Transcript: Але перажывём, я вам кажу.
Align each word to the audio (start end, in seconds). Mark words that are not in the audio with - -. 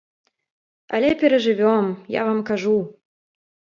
Але 0.95 1.11
перажывём, 1.21 1.95
я 2.19 2.29
вам 2.33 2.45
кажу. 2.53 2.77